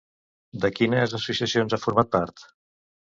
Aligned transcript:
De 0.63 0.69
quines 0.77 1.13
associacions 1.17 1.75
ha 1.77 1.79
format 1.83 2.09
part? 2.17 2.43